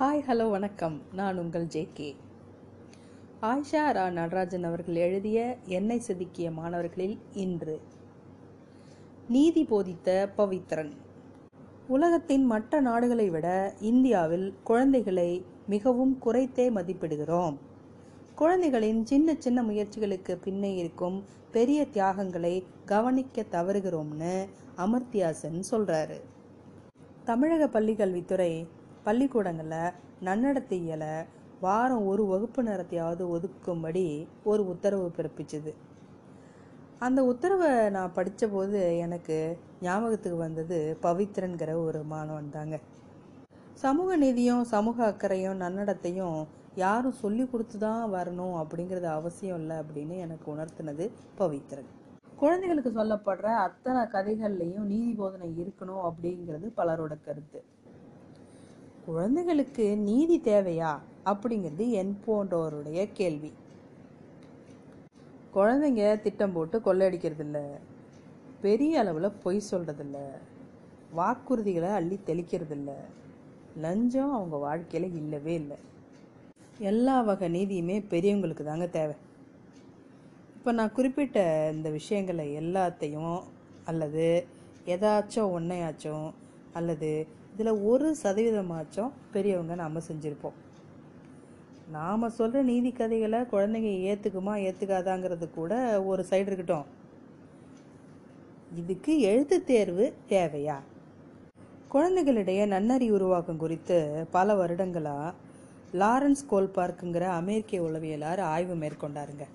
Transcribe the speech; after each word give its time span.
Hi 0.00 0.20
hello 0.26 0.50
வணக்கம். 0.50 1.00
நான் 1.12 1.38
உங்கள் 1.38 1.64
ஜேகே 1.64 2.14
ஆயிஷா 3.42 3.80
ரா 3.96 4.10
நடராஜன் 4.10 4.64
அவர்கள் 4.64 4.94
எழுதிய 4.94 5.56
என்னை 5.64 6.02
செதுக்கிய 6.06 6.52
மாணவர்களில் 6.52 7.18
இன்று. 7.32 7.80
நீதி 9.28 9.64
போதித்த 9.64 10.32
பவித்ரன். 10.36 10.92
உலகத்தின் 11.88 12.44
மற்ற 12.44 12.80
நாடுகளை 12.80 13.30
விட 13.30 13.74
இந்தியாவில் 13.80 14.54
குழந்தைகளை 14.64 15.44
மிகவும் 15.66 16.18
குறைத்தே 16.24 16.68
மதிப்பிடுகிறோம். 16.78 17.56
குழந்தைகளின் 18.34 19.04
சின்ன 19.04 19.34
சின்ன 19.38 19.62
முயற்சிகளுக்கு 19.62 20.36
பின்னே 20.42 20.74
இருக்கும் 20.74 21.24
பெரிய 21.50 21.86
தியாகங்களை 21.86 22.64
கவனிக்க 22.84 23.44
தவறுகிறோம்னு 23.50 24.46
அமர்த்தியாசன் 24.76 25.62
சொல்கிறாரு 25.70 26.20
தமிழக 27.24 27.80
பள்ளிக்கல்வித்துறை 27.80 28.52
பள்ளிக்கூடங்களில் 29.08 29.94
நன்னடத்தையியலை 30.28 31.12
வாரம் 31.64 32.08
ஒரு 32.10 32.24
வகுப்பு 32.32 32.60
நேரத்தையாவது 32.62 33.22
ஒதுக்கும்படி 33.34 34.04
ஒரு 34.50 34.62
உத்தரவு 34.72 35.06
பிறப்பிச்சது. 35.16 35.72
அந்த 37.06 37.20
உத்தரவை 37.30 37.70
நான் 37.96 38.14
படித்தபோது 38.16 38.78
எனக்கு 39.04 39.36
ஞாபகத்துக்கு 39.86 40.38
வந்தது 40.46 40.78
பவித்ரன்கிற 41.04 41.72
ஒரு 41.84 42.00
மாணவன் 42.12 42.54
தாங்க. 42.56 42.76
சமூக 43.82 44.16
நீதியும் 44.22 44.64
சமூக 44.72 44.98
அக்கறையும் 45.10 45.60
நன்னடத்தையும் 45.64 46.38
யாரும் 46.82 47.20
சொல்லி 47.22 47.44
கொடுத்து 47.52 47.76
தான் 47.84 48.02
வரணும் 48.16 48.56
அப்படிங்கிறது 48.62 49.08
அவசியம் 49.18 49.60
இல்லை 49.62 49.76
அப்படின்னு 49.82 50.16
எனக்கு 50.24 50.46
உணர்த்தினது 50.54 51.06
பவித்ரன். 51.40 51.88
குழந்தைகளுக்கு 52.42 52.90
சொல்லப்படுற 52.98 53.48
அத்தனை 53.66 54.02
கதைகள்லையும் 54.14 54.88
நீதி 54.92 55.12
போதனை 55.20 55.48
இருக்கணும் 55.62 56.02
அப்படிங்கிறது 56.08 56.66
பலரோட 56.80 57.14
கருத்து. 57.26 57.60
குழந்தைகளுக்கு 59.08 59.84
நீதி 59.96 60.40
தேவையா? 60.44 60.90
அப்படிங்கிறது 61.24 61.84
என் 61.90 62.18
போன்றவருடைய 62.26 63.08
கேள்வி. 63.12 63.50
குழந்தைங்க 65.54 66.02
திட்டம் 66.20 66.52
போட்டு 66.52 66.78
கொள்ளையடிக்கிறது 66.78 67.44
இல்ல 67.44 67.58
பெரிய 68.60 68.98
அளவில் 68.98 69.38
பொய் 69.44 69.60
சொல்கிறதில்ல 69.70 70.18
வாக்குறுதிகளை 71.16 71.90
அள்ளி 71.98 72.18
தெளிக்கிறதில்ல. 72.26 72.90
லஞ்சம் 73.76 74.32
அவங்க 74.32 74.56
வாழ்க்கையில் 74.56 75.16
இல்லவே 75.16 75.54
இல்லை. 75.54 75.78
எல்லா 76.78 77.20
வகை 77.20 77.48
நீதியுமே 77.54 77.96
பெரியவங்களுக்கு 78.10 78.64
தாங்க 78.64 78.86
தேவை. 78.86 79.16
இப்போ 80.56 80.72
நான் 80.72 80.92
குறிப்பிட்ட 80.92 81.70
இந்த 81.74 81.90
விஷயங்களை 81.90 82.48
எல்லாத்தையும் 82.60 83.42
அல்லது 83.84 84.28
எதாச்சும் 84.86 85.52
ஒன்றையாச்சும் 85.56 86.28
அல்லது 86.72 87.36
இதில் 87.58 87.78
ஒரு 87.90 88.08
சதவீதமாச்சும் 88.22 89.14
பெரியவங்க 89.32 89.74
நாம் 89.80 89.96
செஞ்சுருப்போம். 90.08 90.58
நாம் 91.94 92.34
சொல்கிற 92.36 92.60
நீதி 92.68 92.90
கதைகளை 92.92 93.38
குழந்தைங்க 93.52 93.90
ஏற்றுக்குமா 94.10 94.52
ஏற்றுக்காதாங்கிறது 94.66 95.46
கூட 95.56 95.72
ஒரு 96.10 96.22
சைடு 96.30 96.48
இருக்கட்டும். 96.50 96.86
இதுக்கு 98.80 99.12
எழுத்து 99.30 99.56
தேர்வு 99.70 100.04
தேவையா? 100.32 100.76
குழந்தைகளிடையே 101.94 102.66
நன்னறி 102.74 103.08
உருவாக்கம் 103.16 103.60
குறித்து 103.64 103.98
பல 104.36 104.54
வருடங்களாக 104.60 105.34
லாரன்ஸ் 106.02 106.44
கோல்பார்க்குங்கிற 106.52 107.26
அமெரிக்க 107.40 107.82
உளவியலார் 107.88 108.42
ஆய்வு 108.52 108.76
மேற்கொண்டாருங்க. 108.84 109.46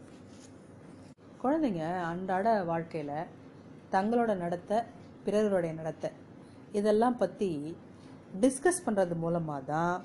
குழந்தைங்க 1.43 1.85
அன்றாட 2.11 2.57
வாழ்க்கையில் 2.71 3.15
தங்களோட 3.95 4.33
நடத்தை 4.43 4.81
பிறருடைய 5.25 5.73
நடத்தை 5.79 6.11
இதெல்லாம் 6.79 7.17
பற்றி 7.17 7.49
டிஸ்கஸ் 8.41 8.85
பண்ணுறது 8.85 9.15
மூலமாக 9.23 9.67
தான் 9.71 9.95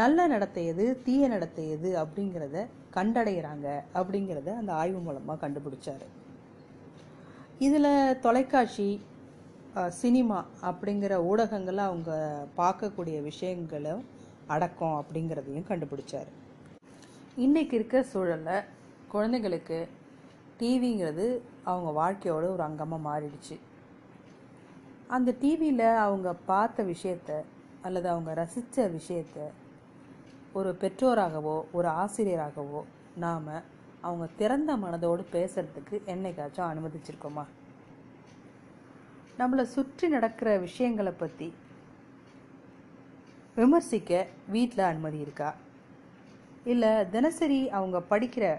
நல்ல 0.00 0.26
நடத்தை 0.32 0.62
எது 0.72 0.84
தீய 1.06 1.22
நடத்தை 1.34 1.64
எது 1.76 1.90
அப்படிங்கிறத 2.02 2.58
கண்டடைகிறாங்க 2.96 3.66
அப்படிங்கிறத 3.98 4.50
அந்த 4.60 4.72
ஆய்வு 4.80 5.00
மூலமாக 5.06 5.40
கண்டுபிடிச்சார். 5.44 6.04
இதில் 7.66 8.18
தொலைக்காட்சி 8.24 8.88
சினிமா 10.00 10.38
அப்படிங்கிற 10.70 11.14
ஊடகங்களை 11.30 11.82
அவங்க 11.88 12.12
பார்க்கக்கூடிய 12.60 13.16
விஷயங்களும் 13.30 14.02
அடக்கம் 14.54 14.98
அப்படிங்கிறதையும் 15.00 15.68
கண்டுபிடிச்சார். 15.70 16.30
இன்றைக்கி 17.44 17.74
இருக்க 17.78 18.04
சூழலில் 18.12 18.68
குழந்தைகளுக்கு 19.14 19.78
டிவிங்கிறது 20.60 21.26
அவங்க 21.70 21.90
வாழ்க்கையோட 22.00 22.44
ஒரு 22.54 22.64
அங்கமாக 22.68 23.06
மாறிடுச்சு. 23.08 23.56
அந்த 25.10 25.34
டிவியில் 25.40 25.86
அவங்க 25.96 26.34
பார்த்த 26.34 26.84
விஷயத்த 26.84 27.42
அல்லது 27.82 28.08
அவங்க 28.08 28.30
ரசித்த 28.34 28.98
விஷயத்த 28.98 29.38
ஒரு 30.52 30.76
பெற்றோராகவோ 30.80 31.64
ஒரு 31.72 31.88
ஆசிரியராகவோ 31.88 32.82
நாம் 33.16 33.48
அவங்க 34.00 34.26
திறந்த 34.36 34.76
மனதோடு 34.76 35.24
பேசுகிறதுக்கு 35.32 35.90
என்னைக்காச்சும் 35.90 36.70
அனுமதிச்சிருக்கோமா? 36.70 37.44
நம்மளை 39.38 39.62
சுற்றி 39.62 40.08
நடக்கிற 40.08 40.58
விஷயங்களை 40.58 41.12
பற்றி 41.12 41.52
விமர்சிக்க 43.54 44.26
வீட்டில் 44.48 44.84
அனுமதி 44.84 45.18
இருக்கா? 45.18 45.54
இல்லை 46.64 47.10
தினசரி 47.10 47.68
அவங்க 47.70 47.98
படிக்கிற 48.10 48.58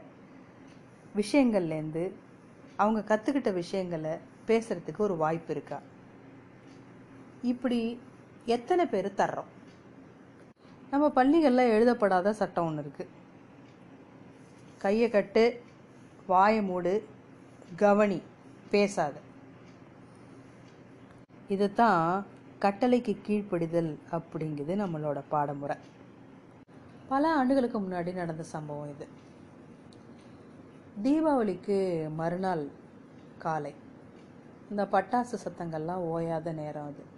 விஷயங்கள்லேருந்து 1.16 2.12
அவங்க 2.76 3.16
கற்றுக்கிட்ட 3.16 3.54
விஷயங்களை 3.54 4.12
பேசுகிறதுக்கு 4.48 4.98
ஒரு 4.98 5.16
வாய்ப்பு 5.16 5.54
இருக்கா? 5.54 5.80
இப்படி 7.42 8.00
எத்தனை 8.46 8.86
பேர் 8.86 9.14
தர்றோம்? 9.18 9.50
நம்ம 10.90 11.10
பள்ளிகளில் 11.10 11.72
எழுதப்படாத 11.72 12.34
சட்டம் 12.34 12.66
ஒன்று 12.66 12.92
இருக்குது 12.92 13.08
கையை 14.78 15.10
கட்டு 15.10 15.64
வாயை 16.28 16.62
மூடு 16.62 17.08
கவனி 17.76 18.22
பேசாத. 18.70 19.14
இதுதான் 21.48 22.26
கட்டளைக்கு 22.60 23.18
கீழ்ப்படிதல் 23.28 23.98
அப்படிங்குது 24.12 24.74
நம்மளோட 24.84 25.24
பாடமுறை. 25.30 25.78
பல 27.08 27.34
ஆண்டுகளுக்கு 27.34 27.80
முன்னாடி 27.80 28.14
நடந்த 28.14 28.44
சம்பவம் 28.44 28.90
இது. 28.90 29.08
தீபாவளிக்கு 31.04 32.10
மறுநாள் 32.14 32.68
காலை. 33.38 33.76
இந்த 34.70 34.84
பட்டாசு 34.84 35.36
சத்தங்கள்லாம் 35.44 36.04
ஓயாத 36.14 36.54
நேரம் 36.54 36.86
அது. 36.86 37.11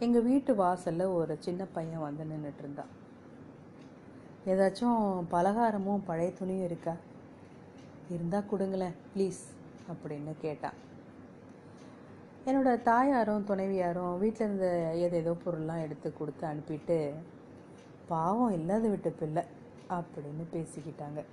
எங்கள் 0.00 0.22
வீட்டு 0.22 0.54
வாசலில் 0.54 1.06
ஒரு 1.06 1.36
சின்ன 1.40 1.64
பையன் 1.64 2.00
வந்து 2.00 2.24
நின்றுட்டு 2.24 2.58
இருந்தான் 2.58 2.92
ஏதாச்சும் 4.46 5.02
பலகாரமும் 5.30 6.06
பழைய 6.06 6.32
துணியும் 6.40 6.64
இருக்கா? 6.64 6.94
இருந்தால் 8.08 8.48
கொடுங்களேன் 8.50 8.96
ப்ளீஸ் 9.12 9.42
அப்படின்னு 9.92 10.32
கேட்டான் 10.40 10.78
என்னோட 12.46 12.82
தாயாரும் 12.82 13.46
துணைவியாரும் 13.50 14.18
வீட்டில் 14.18 14.46
இருந்த 14.46 14.66
ஏதேதோ 15.04 15.36
பொருள்லாம் 15.44 15.84
எடுத்து 15.84 16.12
கொடுத்து 16.12 16.46
அனுப்பிட்டு 16.46 17.14
பாவம் 18.06 18.52
இல்லாத 18.52 18.88
விட்டு 18.88 19.10
பிள்ளை 19.10 19.42
அப்படின்னு 19.90 20.44
பேசிக்கிட்டாங்க. 20.52 21.24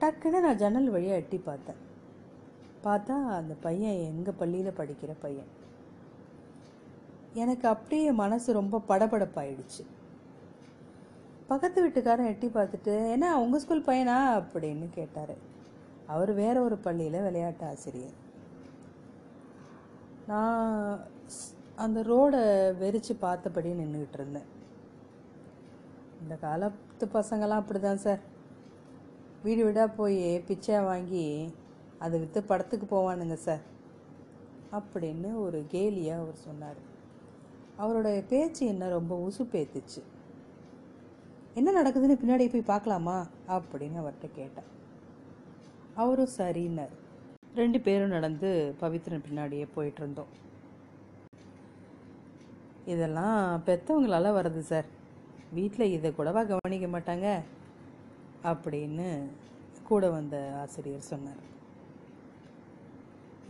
டக்குன்னு 0.00 0.40
நான் 0.40 0.56
ஜன்னல் 0.56 0.90
வழியாக 0.90 1.20
எட்டி 1.20 1.38
பார்த்தேன். 1.38 1.80
பார்த்தா 2.84 3.14
அந்த 3.40 3.54
பையன் 3.60 4.02
எங்கள் 4.10 4.34
பள்ளியில் 4.34 4.78
படிக்கிற 4.80 5.14
பையன். 5.20 5.56
எனக்கு 7.34 7.68
அப்படியே 7.68 8.12
மனசு 8.12 8.52
ரொம்ப 8.52 8.82
படபடப்பாயிடுச்சு. 8.88 9.82
பக்கத்து 11.46 11.84
வீட்டுக்காரன் 11.84 12.26
எட்டி 12.26 12.46
பார்த்துட்டு 12.46 13.10
என்ன 13.10 13.40
உங்கள் 13.40 13.60
ஸ்கூல் 13.60 13.84
பையனா? 13.84 14.16
அப்படின்னு 14.40 14.90
கேட்டார். 14.90 15.34
அவர் 16.06 16.32
வேற 16.32 16.62
ஒரு 16.62 16.76
பள்ளியில் 16.76 17.22
விளையாட்டு 17.22 17.66
ஆசிரியர். 17.66 18.16
நான் 20.26 21.00
அந்த 21.76 22.00
ரோடை 22.00 22.40
வெறிச்சு 22.82 23.14
பார்த்தபடி 23.18 23.70
நின்றுக்கிட்டு 23.70 24.14
இருந்தேன். 24.14 24.48
இந்த 26.22 26.34
காலத்து 26.34 27.06
பசங்களாம் 27.12 27.60
அப்படி 27.62 27.80
தான் 27.80 27.96
சார் 27.96 28.20
வீடு 29.42 29.64
வீடாக 29.64 29.96
போய் 29.96 30.40
பிச்சை 30.40 30.80
வாங்கி 30.80 31.54
அதை 31.98 32.20
விற்று 32.20 32.42
படத்துக்கு 32.42 32.86
போவானுங்க 32.96 33.34
சார் 33.34 33.64
அப்படின்னு 34.72 35.34
ஒரு 35.34 35.64
கேலியாக 35.70 36.22
அவர் 36.22 36.34
சொன்னார். 36.34 36.96
அவருடைய 37.78 38.22
பேச்சு 38.28 38.66
என்ன? 38.66 38.88
ரொம்ப 38.88 39.12
உசுப்பேத்துச்சு 39.28 40.02
என்ன 41.54 41.82
நடக்குதுன்னு 41.82 42.18
பின்னாடி 42.22 42.52
போய் 42.52 42.70
பார்க்கலாமா? 42.72 43.26
அப்படின்னு 43.48 43.96
அவர்கிட்ட 44.00 44.30
கேட்டேன். 44.32 44.68
அவரும் 45.94 46.34
சரின்னார். 46.36 46.94
ரெண்டு 47.54 47.80
பேரும் 47.80 48.08
நடந்து 48.08 48.74
பவித்ரன் 48.80 49.24
பின்னாடியே 49.28 49.66
போயிட்டு 49.74 50.00
இருந்தோம் 50.02 50.32
இதெல்லாம் 52.86 53.62
பெற்றவங்களால 53.66 54.26
வருது 54.38 54.58
சார். 54.58 54.84
வீட்டில் 55.52 55.92
இதை 55.92 56.14
கூடவா 56.14 56.44
கவனிக்க 56.44 56.86
மாட்டாங்க? 56.86 57.28
அப்படின்னு 58.42 59.08
கூட 59.84 60.10
வந்த 60.10 60.36
ஆசிரியர் 60.60 61.08
சொன்னார். 61.12 61.42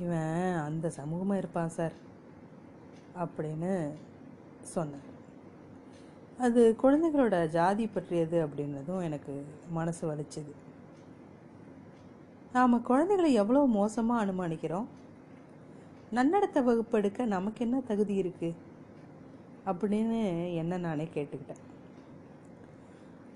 இவன் 0.01 0.55
அந்த 0.55 0.93
சமூகமாக 0.97 1.37
இருப்பான் 1.37 1.69
சார். 1.69 1.93
அப்படின்னு 3.17 3.73
சொன்னேன். 4.63 5.07
அது 6.47 6.63
குழந்தைகளோட 6.83 7.37
ஜாதி 7.49 7.87
பற்றியது 7.87 8.39
அப்படின்றதும் 8.47 9.05
எனக்கு 9.09 9.33
மனசு 9.79 10.03
வலிச்சது. 10.11 10.53
நாம் 12.53 12.85
குழந்தைகளை 12.91 13.31
எவ்வளோ 13.33 13.65
மோசமாக 13.79 14.25
அனுமானிக்கிறோம்? 14.25 14.87
நன்னடத்தை 16.17 16.61
வகுப்பெடுக்க 16.69 17.27
நமக்கு 17.37 17.65
என்ன 17.67 17.81
தகுதி 17.81 18.15
இருக்குது 18.23 18.59
அப்படின்னு 19.71 20.21
என்ன 20.63 20.79
நானே 20.85 21.09
கேட்டுக்கிட்டேன். 21.15 21.65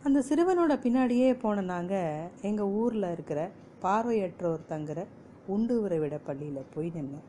அந்த 0.07 0.19
சிறுவனோட 0.29 0.75
பின்னாடியே 0.85 1.29
போன 1.43 1.63
நாங்கள் 1.73 2.31
எங்கள் 2.51 2.73
ஊரில் 2.81 3.13
இருக்கிற 3.13 3.41
பார்வையற்றோர் 3.85 4.71
தங்குற 4.71 5.01
உண்டு 5.47 5.77
விட 5.81 6.17
பள்ளியில் 6.29 6.71
போய் 6.75 6.89
நின்னோம். 6.97 7.29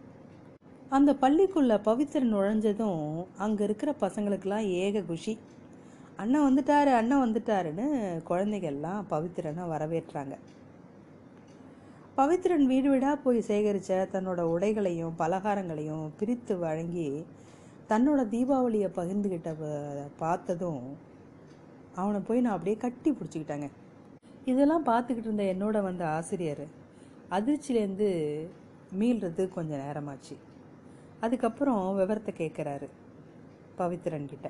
அந்த 0.96 1.12
பள்ளிக்குள்ள 1.22 1.74
பவித்திரன் 1.88 2.34
நுழைஞ்சதும் 2.34 3.06
அங்கே 3.44 3.62
இருக்கிற 3.68 3.92
பசங்களுக்கெல்லாம் 4.02 4.66
ஏக 4.82 5.02
குஷி. 5.08 5.34
அண்ணன் 6.22 6.46
வந்துட்டாரு 6.48 6.92
அண்ணன் 6.98 7.24
வந்துட்டாருன்னு 7.24 7.86
குழந்தைகள்லாம் 8.30 9.08
பவித்திரனை 9.14 9.64
வரவேற்றாங்க. 9.72 10.36
பவித்ரன் 12.20 12.68
வீடு 12.72 12.88
வீடாக 12.94 13.16
போய் 13.24 13.40
சேகரித்த 13.50 13.98
தன்னோட 14.14 14.42
உடைகளையும் 14.56 15.18
பலகாரங்களையும் 15.22 16.06
பிரித்து 16.20 16.56
வழங்கி 16.66 17.08
தன்னோட 17.92 18.22
தீபாவளியை 18.36 18.92
பகிர்ந்துக்கிட்ட 19.00 19.52
பார்த்ததும் 20.24 20.86
அவனை 22.02 22.22
போய் 22.30 22.46
நான் 22.46 22.58
அப்படியே 22.58 22.78
கட்டி 22.86 23.10
பிடிச்சிக்கிட்டாங்க. 23.12 23.68
இதெல்லாம் 24.52 24.88
பார்த்துக்கிட்டு 24.92 25.30
இருந்த 25.32 25.46
என்னோட 25.56 25.78
வந்த 25.90 26.04
ஆசிரியர் 26.18 26.66
அதிர்ச்சியிலேருந்து 27.38 28.10
மீள்றது 29.02 29.44
கொஞ்சம் 29.60 29.84
நேரமாச்சு. 29.86 30.36
அதுக்கப்புறம் 31.24 31.84
விவரத்தை 32.00 32.32
கேட்குறாரு 32.38 32.88
பவித்ரன் 33.80 34.32
கிட்ட 34.32 34.48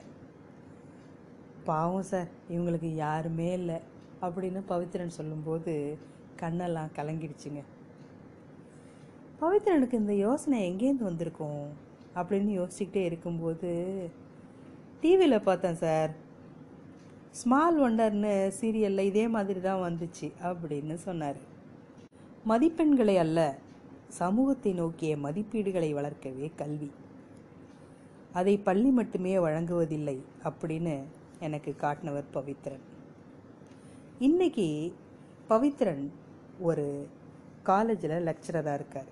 பாவம் 1.67 2.07
சார் 2.11 2.29
இவங்களுக்கு 2.49 2.89
யாருமே 2.95 3.49
இல்லை 3.59 3.77
அப்படின்னு 4.21 4.61
பவித்ரன் 4.71 5.17
சொல்லும்போது 5.17 5.73
கண்ணெல்லாம் 6.41 6.95
கலங்கிடுச்சுங்க. 6.97 7.61
பவித்ரனுக்கு 9.41 10.01
இந்த 10.03 10.13
யோசனை 10.25 10.57
எங்கேருந்து 10.69 11.09
வந்திருக்கும் 11.09 11.63
அப்படின்னு 12.15 12.51
யோசிச்சுக்கிட்டே 12.59 13.03
இருக்கும்போது 13.09 13.71
டிவியில் 15.01 15.45
பார்த்தேன் 15.47 15.81
சார். 15.85 16.11
ஸ்மால் 17.39 17.77
ஒண்டர்னு 17.85 18.33
சீரியலில் 18.59 19.09
இதே 19.11 19.25
மாதிரி 19.35 19.61
தான் 19.61 19.83
வந்துச்சு 19.87 20.27
அப்படின்னு 20.49 20.95
சொன்னார். 21.07 21.39
மதிப்பெண்களை 22.51 23.15
அல்ல 23.25 23.39
சமூகத்தை 24.19 24.71
நோக்கிய 24.73 25.15
மதிப்பீடுகளை 25.17 25.89
வளர்க்கவே 25.93 26.47
கல்வி. 26.55 26.89
அதை 28.33 28.57
பள்ளி 28.57 28.89
மட்டுமே 28.89 29.33
வழங்குவதில்லை 29.39 30.17
அப்படின்னு 30.43 30.95
எனக்கு 31.39 31.71
காட்டினவர் 31.81 32.31
பவித்ரன். 32.33 32.83
இன்னைக்கு 34.19 34.67
பவித்ரன் 35.49 36.03
ஒரு 36.59 36.85
காலேஜில் 37.63 38.25
லெக்சரராக 38.27 38.73
இருக்கார். 38.73 39.11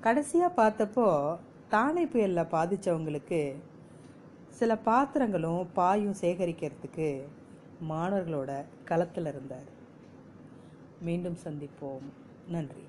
கடைசியாக 0.00 0.56
பார்த்தப்போ 0.62 1.06
தானே 1.68 2.04
புயலில் 2.06 2.52
பாதித்தவங்களுக்கு 2.56 3.40
சில 4.50 4.72
பாத்திரங்களும் 4.78 5.62
பாயும் 5.72 6.18
சேகரிக்கிறதுக்கு 6.20 7.08
மாணவர்களோட 7.90 8.64
களத்தில் 8.84 9.26
இருந்தார். 9.26 9.70
மீண்டும் 11.00 11.38
சந்திப்போம். 11.44 12.06
நன்றி. 12.48 12.84